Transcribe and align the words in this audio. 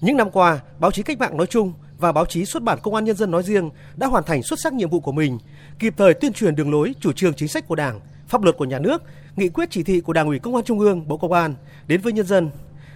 Những 0.00 0.16
năm 0.16 0.30
qua, 0.30 0.60
báo 0.78 0.90
chí 0.90 1.02
cách 1.02 1.18
mạng 1.18 1.36
nói 1.36 1.46
chung 1.46 1.72
và 1.98 2.12
báo 2.12 2.26
chí 2.26 2.44
xuất 2.44 2.62
bản 2.62 2.78
Công 2.82 2.94
an 2.94 3.04
Nhân 3.04 3.16
dân 3.16 3.30
nói 3.30 3.42
riêng 3.42 3.70
đã 3.96 4.06
hoàn 4.06 4.24
thành 4.24 4.42
xuất 4.42 4.60
sắc 4.60 4.72
nhiệm 4.72 4.90
vụ 4.90 5.00
của 5.00 5.12
mình, 5.12 5.38
kịp 5.78 5.94
thời 5.96 6.14
tuyên 6.14 6.32
truyền 6.32 6.56
đường 6.56 6.70
lối, 6.70 6.94
chủ 7.00 7.12
trương 7.12 7.34
chính 7.34 7.48
sách 7.48 7.68
của 7.68 7.74
Đảng, 7.74 8.00
pháp 8.28 8.42
luật 8.42 8.56
của 8.56 8.64
nhà 8.64 8.78
nước, 8.78 9.02
nghị 9.36 9.48
quyết 9.48 9.70
chỉ 9.70 9.82
thị 9.82 10.00
của 10.00 10.12
Đảng 10.12 10.26
ủy 10.26 10.38
Công 10.38 10.54
an 10.54 10.64
Trung 10.64 10.80
ương, 10.80 11.08
Bộ 11.08 11.16
Công 11.16 11.32
an 11.32 11.54
đến 11.86 12.00
với 12.00 12.12
nhân 12.12 12.26
dân, 12.26 12.50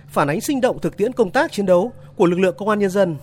phản 0.09 0.29
ánh 0.29 0.41
sinh 0.41 0.61
động 0.61 0.79
thực 0.81 0.97
tiễn 0.97 1.13
công 1.13 1.31
tác 1.31 1.53
chiến 1.53 1.67
đấu 1.67 1.93
của 2.17 2.27
lực 2.27 2.39
lượng 2.39 2.55
Công 2.59 2.69
an 2.69 2.79
Nhân 2.79 2.91
dân, 2.91 3.17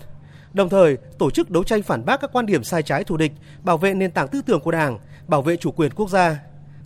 đồng 0.53 0.69
thời 0.69 0.97
tổ 1.17 1.29
chức 1.29 1.49
đấu 1.49 1.63
tranh 1.63 1.81
phản 1.81 2.05
bác 2.05 2.21
các 2.21 2.29
quan 2.33 2.45
điểm 2.45 2.63
sai 2.63 2.83
trái 2.83 3.03
thù 3.03 3.17
địch, 3.17 3.31
bảo 3.63 3.77
vệ 3.77 3.93
nền 3.93 4.11
tảng 4.11 4.27
tư 4.27 4.41
tưởng 4.41 4.59
của 4.59 4.71
Đảng, 4.71 4.99
bảo 5.27 5.41
vệ 5.41 5.57
chủ 5.57 5.71
quyền 5.71 5.91
quốc 5.91 6.09
gia, 6.09 6.39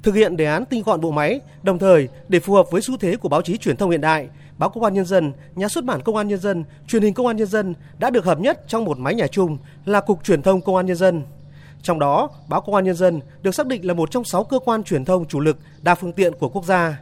thực 0.03 0.15
hiện 0.15 0.37
đề 0.37 0.45
án 0.45 0.65
tinh 0.65 0.83
gọn 0.83 1.01
bộ 1.01 1.11
máy, 1.11 1.39
đồng 1.63 1.79
thời 1.79 2.07
để 2.27 2.39
phù 2.39 2.53
hợp 2.53 2.71
với 2.71 2.81
xu 2.81 2.97
thế 2.97 3.15
của 3.15 3.29
báo 3.29 3.41
chí 3.41 3.57
truyền 3.57 3.77
thông 3.77 3.89
hiện 3.89 4.01
đại, 4.01 4.27
báo 4.57 4.69
Công 4.69 4.83
an 4.83 4.93
Nhân 4.93 5.05
dân, 5.05 5.33
nhà 5.55 5.67
xuất 5.67 5.85
bản 5.85 6.01
Công 6.01 6.15
an 6.15 6.27
Nhân 6.27 6.39
dân, 6.39 6.63
truyền 6.87 7.01
hình 7.01 7.13
Công 7.13 7.27
an 7.27 7.37
Nhân 7.37 7.47
dân 7.47 7.73
đã 7.99 8.09
được 8.09 8.25
hợp 8.25 8.39
nhất 8.39 8.63
trong 8.67 8.85
một 8.85 8.99
mái 8.99 9.15
nhà 9.15 9.27
chung 9.27 9.57
là 9.85 10.01
Cục 10.01 10.23
Truyền 10.23 10.41
thông 10.41 10.61
Công 10.61 10.75
an 10.75 10.85
Nhân 10.85 10.95
dân. 10.95 11.23
Trong 11.81 11.99
đó, 11.99 12.29
báo 12.47 12.61
Công 12.61 12.75
an 12.75 12.85
Nhân 12.85 12.95
dân 12.95 13.21
được 13.41 13.55
xác 13.55 13.67
định 13.67 13.87
là 13.87 13.93
một 13.93 14.11
trong 14.11 14.23
6 14.23 14.43
cơ 14.43 14.59
quan 14.59 14.83
truyền 14.83 15.05
thông 15.05 15.25
chủ 15.25 15.39
lực 15.39 15.57
đa 15.81 15.95
phương 15.95 16.13
tiện 16.13 16.33
của 16.33 16.49
quốc 16.49 16.65
gia. 16.65 16.99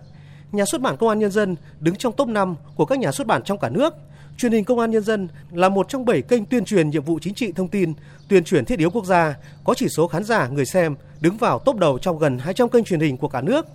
Nhà 0.51 0.65
xuất 0.65 0.81
bản 0.81 0.97
Công 0.97 1.09
an 1.09 1.19
Nhân 1.19 1.31
dân 1.31 1.55
đứng 1.79 1.95
trong 1.95 2.13
top 2.13 2.27
5 2.27 2.55
của 2.75 2.85
các 2.85 2.99
nhà 2.99 3.11
xuất 3.11 3.27
bản 3.27 3.43
trong 3.43 3.57
cả 3.57 3.69
nước. 3.69 3.93
Truyền 4.41 4.51
hình 4.51 4.63
Công 4.63 4.79
an 4.79 4.91
Nhân 4.91 5.03
dân 5.03 5.27
là 5.51 5.69
một 5.69 5.89
trong 5.89 6.05
7 6.05 6.21
kênh 6.21 6.45
tuyên 6.45 6.65
truyền 6.65 6.89
nhiệm 6.89 7.03
vụ 7.03 7.19
chính 7.19 7.33
trị 7.33 7.51
thông 7.51 7.67
tin, 7.67 7.93
tuyên 8.27 8.43
truyền 8.43 8.65
thiết 8.65 8.79
yếu 8.79 8.89
quốc 8.89 9.05
gia, 9.05 9.35
có 9.63 9.73
chỉ 9.73 9.89
số 9.89 10.07
khán 10.07 10.23
giả 10.23 10.47
người 10.47 10.65
xem 10.65 10.95
đứng 11.19 11.37
vào 11.37 11.59
top 11.59 11.75
đầu 11.75 11.97
trong 11.99 12.19
gần 12.19 12.39
200 12.39 12.69
kênh 12.69 12.83
truyền 12.83 12.99
hình 12.99 13.17
của 13.17 13.27
cả 13.27 13.41
nước. 13.41 13.65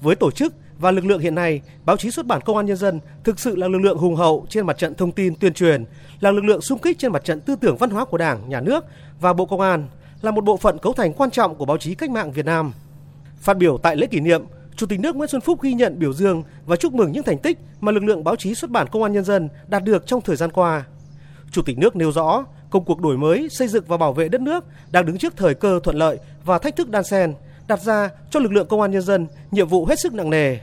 Với 0.00 0.16
tổ 0.16 0.30
chức 0.30 0.54
và 0.78 0.90
lực 0.90 1.04
lượng 1.04 1.20
hiện 1.20 1.34
nay, 1.34 1.60
báo 1.84 1.96
chí 1.96 2.10
xuất 2.10 2.26
bản 2.26 2.40
Công 2.44 2.56
an 2.56 2.66
Nhân 2.66 2.76
dân 2.76 3.00
thực 3.24 3.40
sự 3.40 3.56
là 3.56 3.68
lực 3.68 3.78
lượng 3.78 3.98
hùng 3.98 4.16
hậu 4.16 4.46
trên 4.48 4.66
mặt 4.66 4.78
trận 4.78 4.94
thông 4.94 5.12
tin 5.12 5.34
tuyên 5.34 5.54
truyền, 5.54 5.84
là 6.20 6.30
lực 6.30 6.44
lượng 6.44 6.60
xung 6.60 6.78
kích 6.78 6.98
trên 6.98 7.12
mặt 7.12 7.24
trận 7.24 7.40
tư 7.40 7.56
tưởng 7.60 7.76
văn 7.76 7.90
hóa 7.90 8.04
của 8.04 8.18
Đảng, 8.18 8.48
Nhà 8.48 8.60
nước 8.60 8.84
và 9.20 9.32
Bộ 9.32 9.46
Công 9.46 9.60
an, 9.60 9.88
là 10.22 10.30
một 10.30 10.44
bộ 10.44 10.56
phận 10.56 10.78
cấu 10.78 10.92
thành 10.92 11.12
quan 11.12 11.30
trọng 11.30 11.54
của 11.54 11.64
báo 11.64 11.78
chí 11.78 11.94
cách 11.94 12.10
mạng 12.10 12.32
Việt 12.32 12.46
Nam. 12.46 12.72
Phát 13.40 13.56
biểu 13.56 13.78
tại 13.78 13.96
lễ 13.96 14.06
kỷ 14.06 14.20
niệm, 14.20 14.42
Chủ 14.76 14.86
tịch 14.86 15.00
nước 15.00 15.16
Nguyễn 15.16 15.28
Xuân 15.28 15.40
Phúc 15.40 15.62
ghi 15.62 15.74
nhận 15.74 15.98
biểu 15.98 16.12
dương 16.12 16.42
và 16.66 16.76
chúc 16.76 16.94
mừng 16.94 17.12
những 17.12 17.22
thành 17.22 17.38
tích 17.38 17.58
mà 17.80 17.92
lực 17.92 18.04
lượng 18.04 18.24
báo 18.24 18.36
chí 18.36 18.54
xuất 18.54 18.70
bản 18.70 18.86
Công 18.88 19.02
an 19.02 19.12
Nhân 19.12 19.24
dân 19.24 19.48
đạt 19.68 19.84
được 19.84 20.06
trong 20.06 20.20
thời 20.20 20.36
gian 20.36 20.50
qua. 20.50 20.84
Chủ 21.50 21.62
tịch 21.62 21.78
nước 21.78 21.96
nêu 21.96 22.12
rõ, 22.12 22.44
công 22.70 22.84
cuộc 22.84 23.00
đổi 23.00 23.18
mới, 23.18 23.48
xây 23.50 23.68
dựng 23.68 23.84
và 23.86 23.96
bảo 23.96 24.12
vệ 24.12 24.28
đất 24.28 24.40
nước 24.40 24.64
đang 24.90 25.06
đứng 25.06 25.18
trước 25.18 25.36
thời 25.36 25.54
cơ 25.54 25.80
thuận 25.84 25.96
lợi 25.96 26.18
và 26.44 26.58
thách 26.58 26.76
thức 26.76 26.90
đan 26.90 27.04
xen, 27.04 27.34
đặt 27.68 27.82
ra 27.82 28.10
cho 28.30 28.40
lực 28.40 28.52
lượng 28.52 28.66
công 28.66 28.80
an 28.80 28.90
nhân 28.90 29.02
dân 29.02 29.26
nhiệm 29.50 29.68
vụ 29.68 29.86
hết 29.86 30.00
sức 30.00 30.14
nặng 30.14 30.30
nề. 30.30 30.58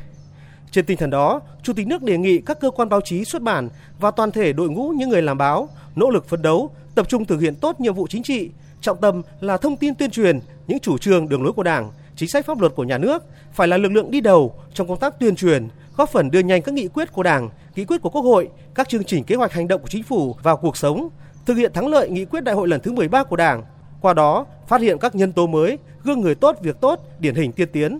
Trên 0.72 0.86
tinh 0.86 0.98
thần 0.98 1.10
đó, 1.10 1.42
Chủ 1.64 1.74
tịch 1.74 1.88
nước 1.88 2.04
đề 2.04 2.18
nghị 2.18 2.38
các 2.38 2.60
cơ 2.60 2.72
quan 2.72 2.90
báo 2.90 3.02
chí 3.02 3.26
xuất 3.26 3.42
bản 3.42 3.70
và 4.00 4.12
toàn 4.12 4.32
thể 4.32 4.54
đội 4.54 4.70
ngũ 4.70 4.90
những 4.90 5.10
người 5.10 5.22
làm 5.22 5.38
báo 5.38 5.70
nỗ 5.96 6.10
lực 6.10 6.30
phấn 6.30 6.42
đấu, 6.42 6.70
tập 6.96 7.10
trung 7.10 7.26
thực 7.26 7.40
hiện 7.40 7.56
tốt 7.56 7.80
nhiệm 7.80 7.94
vụ 7.94 8.08
chính 8.08 8.24
trị, 8.24 8.50
trọng 8.82 9.02
tâm 9.02 9.22
là 9.40 9.58
thông 9.58 9.78
tin 9.78 9.96
tuyên 9.96 10.12
truyền 10.12 10.40
những 10.68 10.80
chủ 10.80 10.98
trương 10.98 11.30
đường 11.30 11.44
lối 11.44 11.54
của 11.54 11.64
Đảng, 11.64 11.92
chính 12.20 12.30
sách 12.30 12.46
pháp 12.46 12.60
luật 12.60 12.76
của 12.76 12.84
nhà 12.84 12.98
nước, 12.98 13.24
phải 13.54 13.68
là 13.68 13.78
lực 13.78 13.92
lượng 13.92 14.12
đi 14.12 14.22
đầu 14.22 14.56
trong 14.74 14.88
công 14.88 15.00
tác 15.00 15.20
tuyên 15.20 15.36
truyền, 15.36 15.68
góp 15.98 16.10
phần 16.10 16.32
đưa 16.32 16.40
nhanh 16.40 16.62
các 16.62 16.74
nghị 16.74 16.88
quyết 16.88 17.12
của 17.12 17.24
Đảng, 17.24 17.50
nghị 17.76 17.86
quyết 17.86 18.02
của 18.02 18.10
Quốc 18.10 18.22
hội, 18.22 18.50
các 18.76 18.90
chương 18.90 19.04
trình 19.04 19.24
kế 19.24 19.36
hoạch 19.36 19.54
hành 19.54 19.68
động 19.68 19.82
của 19.82 19.88
chính 19.88 20.04
phủ 20.04 20.36
vào 20.44 20.58
cuộc 20.58 20.78
sống, 20.78 21.10
thực 21.46 21.54
hiện 21.54 21.74
thắng 21.74 21.88
lợi 21.88 22.10
nghị 22.10 22.26
quyết 22.26 22.44
đại 22.44 22.56
hội 22.56 22.68
lần 22.68 22.82
thứ 22.82 22.92
13 22.92 23.24
của 23.24 23.36
Đảng, 23.36 23.64
qua 24.02 24.14
đó 24.14 24.46
phát 24.68 24.82
hiện 24.82 24.98
các 25.00 25.16
nhân 25.16 25.32
tố 25.32 25.48
mới, 25.48 25.78
gương 26.04 26.22
người 26.22 26.36
tốt 26.36 26.58
việc 26.62 26.82
tốt, 26.82 27.00
điển 27.20 27.36
hình 27.36 27.52
tiên 27.52 27.68
tiến. 27.72 28.00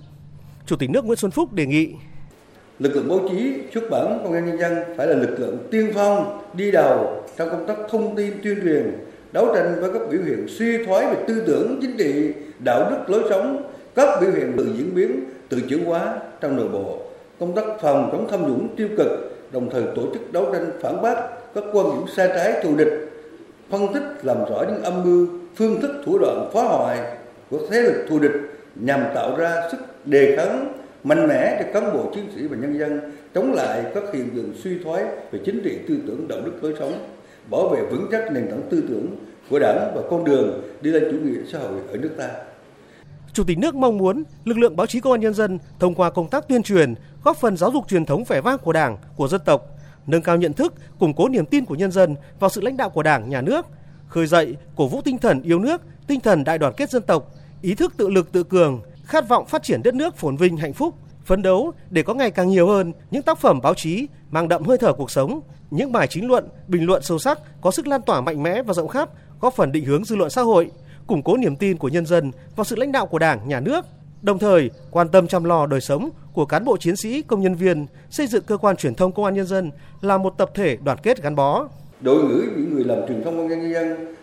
Chủ 0.66 0.76
tịch 0.76 0.90
nước 0.90 1.06
Nguyễn 1.06 1.18
Xuân 1.18 1.32
Phúc 1.32 1.54
đề 1.54 1.66
nghị 1.66 1.94
lực 2.80 2.96
lượng 2.96 3.10
báo 3.10 3.20
chí 3.30 3.54
xuất 3.74 3.84
bản 3.92 4.20
công 4.24 4.34
an 4.34 4.46
nhân 4.46 4.60
dân 4.60 4.78
phải 4.98 5.08
là 5.08 5.16
lực 5.16 5.40
lượng 5.40 5.58
tiên 5.72 5.92
phong 5.96 6.42
đi 6.54 6.72
đầu 6.72 7.24
trong 7.38 7.50
công 7.50 7.68
tác 7.68 7.78
thông 7.90 8.16
tin 8.16 8.34
tuyên 8.44 8.60
truyền 8.64 8.98
đấu 9.32 9.56
tranh 9.56 9.82
với 9.82 9.94
các 9.94 10.02
biểu 10.12 10.22
hiện 10.24 10.46
suy 10.48 10.86
thoái 10.86 11.06
về 11.06 11.24
tư 11.28 11.44
tưởng 11.48 11.80
chính 11.82 11.98
trị 11.98 12.34
đạo 12.60 12.90
đức 12.90 13.10
lối 13.10 13.24
sống 13.30 13.70
các 14.00 14.22
biểu 14.22 14.32
hiện 14.32 14.54
tự 14.58 14.68
diễn 14.78 14.96
biến 14.96 15.24
tự 15.50 15.58
chuyển 15.70 15.86
hóa 15.86 16.20
trong 16.42 16.56
nội 16.56 16.68
bộ. 16.68 16.98
Công 17.40 17.56
tác 17.56 17.64
phòng 17.82 18.10
chống 18.12 18.28
tham 18.32 18.42
nhũng 18.48 18.76
tiêu 18.76 18.88
cực, 18.98 19.08
đồng 19.52 19.70
thời 19.70 19.84
tổ 19.96 20.02
chức 20.14 20.34
đấu 20.34 20.46
tranh 20.54 20.72
phản 20.82 21.02
bác 21.02 21.16
các 21.56 21.64
quan 21.74 21.86
điểm 21.86 22.08
sai 22.16 22.28
trái 22.28 22.62
thù 22.64 22.76
địch, 22.76 22.94
phân 23.70 23.94
tích 23.94 24.04
làm 24.24 24.38
rõ 24.50 24.64
những 24.68 24.84
âm 24.84 25.04
mưu, 25.04 25.28
phương 25.56 25.82
thức 25.82 25.92
thủ 26.06 26.18
đoạn 26.18 26.50
phá 26.54 26.62
hoại 26.64 27.00
của 27.50 27.60
thế 27.70 27.82
lực 27.82 28.06
thù 28.10 28.20
địch 28.20 28.32
nhằm 28.76 29.04
tạo 29.16 29.36
ra 29.38 29.70
sức 29.72 29.78
đề 30.06 30.36
kháng 30.38 30.74
mạnh 31.04 31.28
mẽ 31.28 31.64
cho 31.64 31.74
cán 31.74 31.94
bộ 31.94 32.12
chiến 32.16 32.24
sĩ 32.36 32.48
và 32.48 32.58
nhân 32.62 32.80
dân, 32.80 33.00
chống 33.34 33.54
lại 33.54 33.84
các 33.96 34.04
hiện 34.14 34.30
tượng 34.36 34.54
suy 34.64 34.72
thoái 34.84 35.04
về 35.32 35.40
chính 35.46 35.62
trị, 35.64 35.78
tư 35.88 35.96
tưởng, 36.08 36.28
đạo 36.28 36.40
đức, 36.46 36.52
lối 36.62 36.74
sống, 36.80 36.94
bảo 37.52 37.70
vệ 37.70 37.82
vững 37.92 38.08
chắc 38.12 38.32
nền 38.34 38.48
tảng 38.48 38.62
tư 38.70 38.84
tưởng 38.90 39.06
của 39.50 39.60
đảng 39.60 39.92
và 39.96 40.02
con 40.10 40.24
đường 40.24 40.62
đi 40.82 40.92
lên 40.92 41.04
chủ 41.12 41.18
nghĩa 41.18 41.42
xã 41.52 41.60
hội 41.60 41.80
ở 41.92 41.98
nước 41.98 42.12
ta. 42.18 42.30
Chủ 43.34 43.44
tịch 43.44 43.58
nước 43.58 43.76
mong 43.76 43.98
muốn 43.98 44.24
lực 44.46 44.58
lượng 44.58 44.76
báo 44.76 44.88
chí 44.88 45.00
công 45.00 45.14
an 45.14 45.22
nhân 45.22 45.34
dân 45.34 45.60
thông 45.80 45.96
qua 45.96 46.10
công 46.10 46.30
tác 46.30 46.48
tuyên 46.48 46.64
truyền 46.64 46.96
góp 47.24 47.38
phần 47.38 47.58
giáo 47.58 47.72
dục 47.72 47.86
truyền 47.88 48.06
thống 48.06 48.24
vẻ 48.24 48.42
vang 48.42 48.58
của 48.58 48.74
Đảng, 48.74 48.98
của 49.16 49.28
dân 49.28 49.42
tộc, 49.46 49.66
nâng 50.08 50.22
cao 50.22 50.38
nhận 50.38 50.54
thức, 50.54 50.74
củng 51.00 51.14
cố 51.14 51.30
niềm 51.30 51.46
tin 51.46 51.66
của 51.66 51.76
nhân 51.76 51.92
dân 51.92 52.16
vào 52.40 52.50
sự 52.50 52.62
lãnh 52.62 52.78
đạo 52.78 52.90
của 52.90 53.04
Đảng, 53.04 53.30
Nhà 53.30 53.42
nước, 53.42 53.66
khơi 54.08 54.28
dậy, 54.28 54.56
cổ 54.76 54.88
vũ 54.88 55.02
tinh 55.02 55.18
thần 55.18 55.42
yêu 55.42 55.60
nước, 55.60 55.82
tinh 56.08 56.20
thần 56.20 56.44
đại 56.44 56.58
đoàn 56.58 56.74
kết 56.78 56.90
dân 56.90 57.04
tộc, 57.04 57.32
ý 57.62 57.76
thức 57.76 57.94
tự 57.98 58.10
lực 58.10 58.32
tự 58.32 58.44
cường, 58.44 58.82
khát 59.04 59.30
vọng 59.30 59.46
phát 59.46 59.64
triển 59.64 59.84
đất 59.84 59.94
nước 59.94 60.18
phồn 60.18 60.38
vinh 60.38 60.58
hạnh 60.58 60.74
phúc, 60.74 60.96
phấn 61.26 61.42
đấu 61.42 61.72
để 61.90 62.04
có 62.04 62.14
ngày 62.14 62.32
càng 62.32 62.50
nhiều 62.50 62.68
hơn 62.68 62.94
những 63.12 63.22
tác 63.22 63.40
phẩm 63.40 63.62
báo 63.62 63.74
chí 63.74 64.08
mang 64.32 64.48
đậm 64.48 64.64
hơi 64.64 64.78
thở 64.78 64.94
cuộc 64.94 65.12
sống, 65.12 65.42
những 65.72 65.92
bài 65.92 66.08
chính 66.08 66.28
luận, 66.28 66.50
bình 66.68 66.86
luận 66.86 67.02
sâu 67.04 67.20
sắc 67.20 67.40
có 67.62 67.72
sức 67.72 67.88
lan 67.88 68.02
tỏa 68.02 68.22
mạnh 68.22 68.44
mẽ 68.44 68.64
và 68.64 68.74
rộng 68.74 68.88
khắp, 68.88 69.10
góp 69.42 69.54
phần 69.54 69.72
định 69.72 69.86
hướng 69.86 70.04
dư 70.04 70.16
luận 70.16 70.30
xã 70.30 70.42
hội, 70.42 70.72
củng 71.10 71.24
cố 71.24 71.38
niềm 71.38 71.56
tin 71.56 71.78
của 71.78 71.88
nhân 71.88 72.06
dân 72.06 72.32
vào 72.56 72.66
sự 72.66 72.76
lãnh 72.76 72.92
đạo 72.92 73.06
của 73.06 73.20
Đảng, 73.20 73.48
Nhà 73.48 73.60
nước, 73.60 73.86
đồng 74.22 74.40
thời 74.40 74.72
quan 74.92 75.10
tâm 75.10 75.28
chăm 75.28 75.44
lo 75.44 75.66
đời 75.66 75.82
sống 75.82 76.10
của 76.34 76.46
cán 76.46 76.66
bộ 76.66 76.78
chiến 76.78 76.96
sĩ, 76.96 77.22
công 77.22 77.42
nhân 77.42 77.56
viên, 77.56 77.86
xây 78.10 78.28
dựng 78.28 78.44
cơ 78.44 78.58
quan 78.58 78.76
truyền 78.76 78.96
thông 78.96 79.12
công 79.12 79.26
an 79.26 79.34
nhân 79.34 79.46
dân 79.46 79.72
là 80.02 80.18
một 80.18 80.38
tập 80.38 80.52
thể 80.54 80.78
đoàn 80.84 80.98
kết 81.04 81.24
gắn 81.24 81.36
bó. 81.36 81.68
Đội 82.02 82.24
ngũ 82.24 82.36
những 82.56 82.76
người 82.76 82.84
làm 82.84 82.98
truyền 83.08 83.24
thông 83.24 83.38
công 83.38 83.50
an 83.50 83.62
nhân 83.62 83.74
dân 83.74 84.16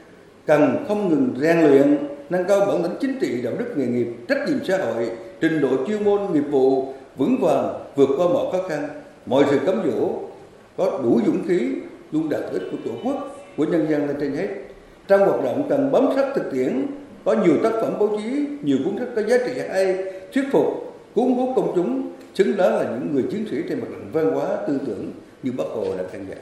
cần 0.46 0.84
không 0.88 1.08
ngừng 1.08 1.34
rèn 1.40 1.60
luyện, 1.60 1.98
nâng 2.30 2.44
cao 2.48 2.60
bản 2.60 2.82
lĩnh 2.82 2.92
chính 3.00 3.18
trị, 3.20 3.42
đạo 3.42 3.52
đức 3.58 3.74
nghề 3.76 3.86
nghiệp, 3.86 4.06
trách 4.28 4.38
nhiệm 4.48 4.58
xã 4.68 4.78
hội, 4.78 5.10
trình 5.40 5.60
độ 5.60 5.68
chuyên 5.86 6.04
môn 6.04 6.20
nghiệp 6.32 6.44
vụ 6.50 6.94
vững 7.16 7.36
vàng 7.40 7.74
vượt 7.96 8.08
qua 8.16 8.26
mọi 8.28 8.52
khó 8.52 8.68
khăn, 8.68 8.88
mọi 9.26 9.44
sự 9.50 9.60
cấm 9.66 9.82
dỗ, 9.86 10.10
có 10.76 11.00
đủ 11.02 11.20
dũng 11.26 11.48
khí 11.48 11.68
luôn 12.12 12.28
đạt 12.28 12.42
ích 12.52 12.62
của 12.70 12.78
tổ 12.84 12.90
quốc, 13.04 13.36
của 13.56 13.64
nhân 13.64 13.86
dân 13.90 14.06
lên 14.06 14.16
trên 14.20 14.36
hết 14.36 14.65
trong 15.08 15.20
hoạt 15.20 15.44
động 15.44 15.66
cần 15.68 15.92
bám 15.92 16.08
sát 16.16 16.32
thực 16.34 16.50
tiễn 16.52 16.86
có 17.24 17.32
nhiều 17.32 17.54
tác 17.62 17.72
phẩm 17.80 17.98
báo 17.98 18.08
chí 18.18 18.46
nhiều 18.62 18.78
cuốn 18.84 18.98
sách 18.98 19.08
có 19.16 19.22
giá 19.22 19.36
trị 19.46 19.52
hay 19.68 19.96
thuyết 20.34 20.44
phục 20.52 20.66
cuốn 21.14 21.32
hút 21.32 21.52
công 21.56 21.72
chúng 21.74 22.12
xứng 22.34 22.56
đáng 22.56 22.76
là 22.76 22.82
những 22.82 23.14
người 23.14 23.24
chiến 23.30 23.46
sĩ 23.50 23.56
trên 23.68 23.80
mặt 23.80 23.86
trận 23.90 24.10
văn 24.12 24.30
hóa 24.30 24.56
tư 24.68 24.80
tưởng 24.86 25.12
như 25.42 25.52
bác 25.52 25.64
hồ 25.74 25.96
đã 25.96 26.04
căn 26.12 26.26
dặn 26.28 26.38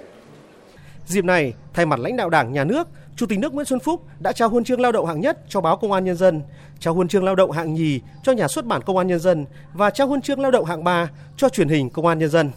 Dịp 1.07 1.25
này, 1.25 1.55
thay 1.75 1.87
mặt 1.87 1.99
lãnh 2.01 2.17
đạo 2.17 2.31
Đảng, 2.31 2.53
Nhà 2.53 2.65
nước, 2.65 2.89
Chủ 3.17 3.27
tịch 3.27 3.39
nước 3.39 3.55
Nguyễn 3.55 3.67
Xuân 3.67 3.81
Phúc 3.81 4.03
đã 4.21 4.33
trao 4.33 4.49
huân 4.49 4.65
chương 4.65 4.81
lao 4.81 4.93
động 4.93 5.07
hạng 5.07 5.21
nhất 5.21 5.39
cho 5.49 5.61
báo 5.61 5.77
Công 5.77 5.93
an 5.93 6.05
Nhân 6.05 6.17
dân, 6.17 6.43
trao 6.79 6.95
huân 6.95 7.09
chương 7.09 7.25
lao 7.25 7.35
động 7.35 7.51
hạng 7.51 7.75
nhì 7.75 8.01
cho 8.23 8.33
nhà 8.33 8.49
xuất 8.49 8.67
bản 8.67 8.83
Công 8.83 8.97
an 8.97 9.07
Nhân 9.07 9.19
dân 9.19 9.47
và 9.75 9.91
trao 9.91 10.07
huân 10.07 10.21
chương 10.21 10.41
lao 10.41 10.51
động 10.51 10.65
hạng 10.65 10.85
ba 10.85 11.11
cho 11.37 11.49
truyền 11.49 11.69
hình 11.69 11.91
Công 11.91 12.07
an 12.07 12.19
Nhân 12.19 12.31
dân. 12.31 12.51